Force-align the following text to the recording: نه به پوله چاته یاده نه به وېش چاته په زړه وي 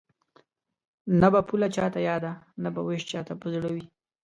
نه 1.21 1.27
به 1.33 1.41
پوله 1.47 1.67
چاته 1.75 1.99
یاده 2.09 2.31
نه 2.63 2.69
به 2.75 2.81
وېش 2.87 3.03
چاته 3.11 3.33
په 3.41 3.47
زړه 3.53 3.69
وي 3.73 3.85